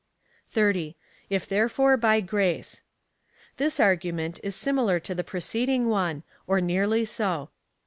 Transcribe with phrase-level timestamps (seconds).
[0.49, 0.95] 30.
[1.29, 2.81] If therefore by grace.
[3.57, 7.51] This argument is similar to the preceding one, or nearly so.